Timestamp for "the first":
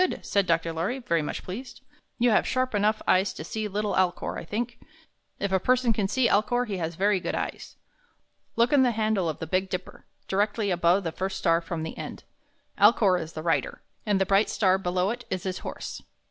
11.03-11.37